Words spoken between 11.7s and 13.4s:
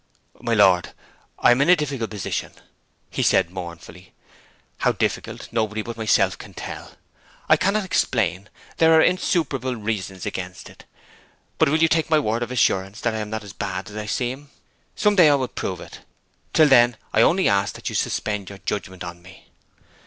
you take my word of assurance that I am